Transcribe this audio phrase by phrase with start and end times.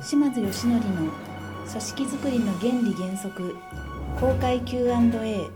[0.00, 3.56] 島津義則の組織づくりの原理原則
[4.20, 5.50] 公開 Q&A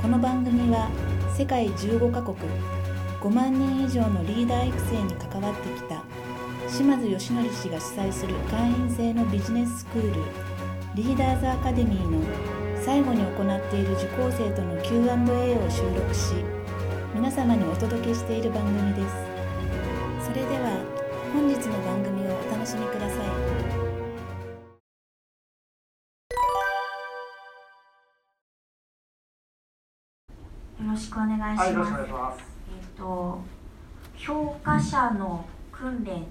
[0.00, 0.88] この番組は
[1.36, 2.36] 世界15カ国
[3.20, 6.04] 5万人以上のリーダー育成に関わってきた
[6.68, 10.22] 島津義則氏が主催する会員制のビジネススクール
[10.94, 12.20] リーダーズアカデミーの
[12.80, 16.34] 最後に行っている受講生との Q&A を収録し
[17.14, 19.32] 皆様にお届けしている番組です。
[20.24, 20.91] それでは
[21.32, 23.26] 本日の番組をお楽しみください
[30.84, 31.60] よろしくお願いします。
[31.60, 32.44] はい、よろしくお願いします。
[32.68, 33.40] えっ、と
[34.16, 36.26] 評価者の訓練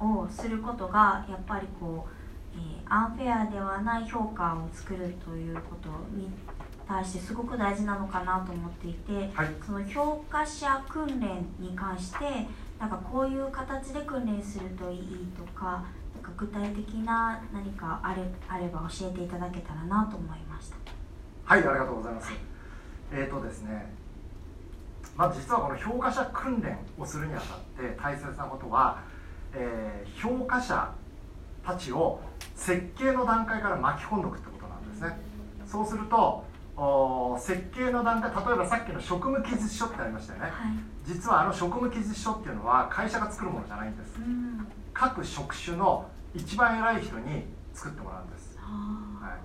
[0.00, 6.28] をすることがやっぱりこう、えーアンフェアではない評価を作るということに
[6.86, 12.46] 対してすごく大事なのかなと思っていて、はいその評価者訓練に関して
[12.78, 20.76] なんかこういう形で訓練するといいとかなんか具体的な何かあれあれば教えていただけたらなと思いました。
[21.44, 22.32] はい、ありがとうございます。
[23.12, 23.92] えーとですね、
[25.16, 29.00] まず実はこの評価者訓練をするにあたって大切なことは、
[29.54, 30.92] えー評価者
[31.64, 32.20] たちを
[32.54, 35.18] 設計の段階から巻き込んでおくってことなんですね。
[35.66, 36.44] そうすると、
[37.38, 40.44] 設計の段階、例えばさっきの職務記述書ってありましたよね。
[40.46, 40.52] はい。
[41.04, 44.20] 実はあの職務記述書っていうのは会社が作るものじゃないんですう。
[44.20, 44.66] ん。
[44.92, 48.58] 各職種の一番偉い人に作ってもらうんです。
[48.60, 49.38] あはい、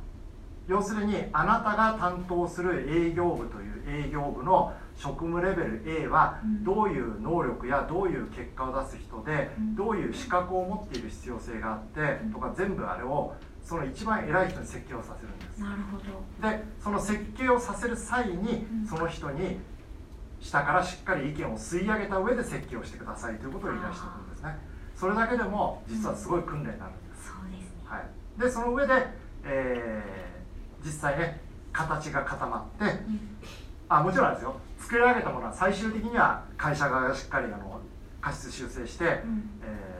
[0.72, 6.64] 要するにあなたが担当する営業部という営業部の職務レベル A はうん。
[6.64, 9.75] どういう能力やどういう結果を出す人でうん。
[9.75, 12.31] どういう資格を持っている必要性があってうん。
[12.31, 15.61] とか全部あれをその一番偉い人に設計をさせるんです。
[15.61, 16.49] ーなるほど。
[16.49, 18.88] でその設計をさせる際にうん。
[18.88, 19.59] その人に
[20.39, 24.58] 下からしっかり意見を吸い上げた上で設計をしてくださいということを言い出しておくんですね。
[24.95, 27.27] それだけでも実はすごい訓練になるんです。
[27.27, 27.81] そうですね。
[27.83, 28.94] はい、でその上で、
[29.44, 30.31] えー
[30.84, 33.20] 実際ね形が固まってうん。
[33.89, 34.55] あもちろんですよ。
[34.80, 37.80] 作り上げたものは最終的には会社側がしっかりあの
[38.20, 39.50] 過失修正して、うん。
[39.64, 39.92] えー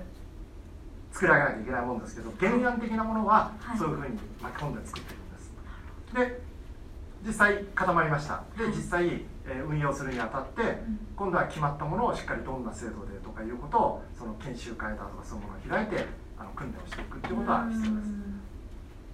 [1.14, 3.78] 作り上げなきゃいけないものですけど原案的なものははい。
[3.78, 5.52] そういうふうに巻き込んで作っていくんです、
[6.16, 6.42] で
[7.28, 8.44] 実際固まりました。
[8.58, 8.74] ではい。
[8.74, 9.08] 実際、
[9.46, 11.00] えー運用するにあたってうん。
[11.18, 16.06] 今度は決まったものをしっかりどんな制度でとかいうことをその研修会だとかそういうものを開いて
[16.40, 17.92] あの訓練をしていくっていうことは必要です。
[17.92, 18.42] うん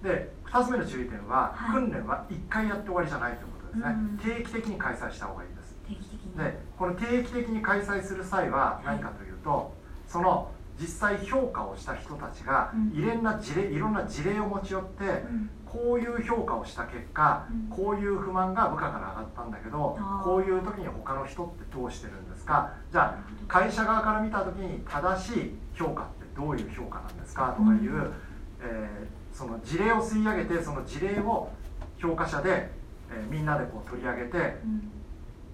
[0.02, 1.74] で2つ目の注意点は、はい。
[1.74, 4.18] 訓練は1回やって終わりじゃないということですね、うん。
[4.18, 5.76] 定期的に開催した方がいいです。
[5.86, 6.38] 定期的に。
[6.38, 9.74] でこの定期的に開催する際は何かというと、
[10.06, 10.50] その
[10.80, 12.98] 実際評価をした人たちがうん。
[12.98, 15.50] いろんな事例いろんな事例を持ち寄って、うん。
[15.66, 17.68] こういう評価をした結果、うん。
[17.68, 22.72] こういう不満が部下から上がったんだけどこういう時に他の人ってどうしてるんですか？
[22.90, 27.54] じゃあ会社側から見た時に正しい評価ってどういう評価なんですか？
[27.58, 28.12] とかいう、うん
[28.60, 31.50] えーその事例を吸い上げてその事例を
[31.98, 32.72] 評価者で、
[33.10, 34.90] えーみんなでこう取り上げてうん。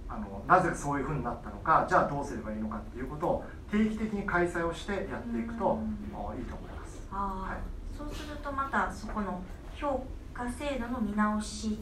[0.06, 5.81] あのなぜそういうふうになったのかじゃあどうすればいいのかっていうことを定期的に開催をしてやっていくと、うん。
[6.14, 7.09] あいいと思います。
[7.10, 7.97] はい。
[7.98, 9.43] そうするとまたそこの
[9.75, 11.81] 評価制度の見直し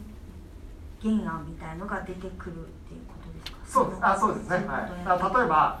[1.01, 3.57] 原案みたいのが出てくるっていうことですか？
[3.67, 3.99] そうです。
[4.01, 5.39] あそうですね、はい。
[5.39, 5.79] 例えば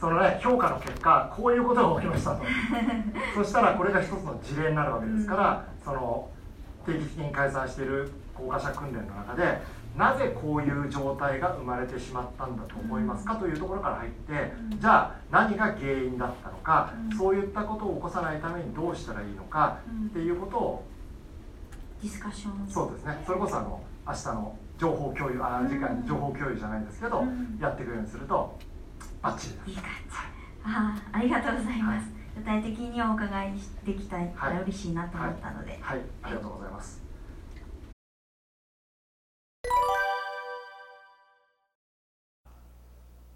[0.00, 2.42] そのね評価の結果こういうことが起きましたと。
[3.34, 6.28] そしたらこれが一つの事例になるわけですから、その
[6.84, 9.60] 定期的に開催している効果者訓練の中で
[9.96, 14.78] なぜこういう状態が生まれてしまったんだと思いますかというところから入って、うん。
[14.78, 17.16] じゃあ何が原因だったのか、うん。
[17.16, 20.06] そういったことを起こさないためにどうしたらいいのかうん。
[20.08, 20.84] っていうことを
[22.02, 22.68] ディスカッション。
[22.68, 23.22] そうですね。
[23.26, 25.68] それこそあの明日の情報共有あうん。
[25.68, 27.58] 次回の情報共有じゃないんですけど、うん。
[27.58, 28.58] やっていくようにすると
[29.26, 30.16] バッチリいい感じ。
[30.62, 32.06] ああ、ありがとうございます。
[32.36, 33.54] 具体的にお伺い
[33.84, 35.78] できたら嬉しいなと思ったので。
[35.82, 37.02] はいありがとうございます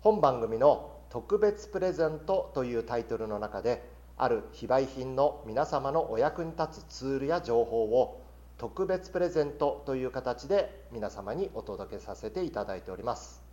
[0.00, 3.82] 本番組の特別プレゼントというタイトルの中で
[4.16, 8.22] ある非売品の皆様のお役に立つツールや情報を
[8.58, 13.50] 特別プレゼントという形で皆様にお届けさせていただいております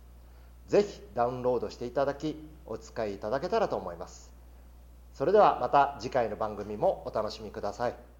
[0.68, 2.36] ぜひダウンロードしていただき
[2.66, 4.30] お使いいただけたらと思います。
[5.14, 8.17] それではまた次回の番組もお楽しみください。